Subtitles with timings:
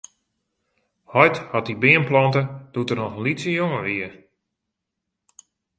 [1.21, 2.41] Heit hat dy beam plante
[2.73, 4.09] doe't er noch in lytse jonge wie.